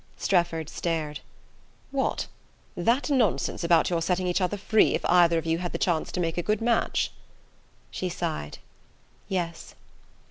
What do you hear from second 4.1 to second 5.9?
each other free if either of you had the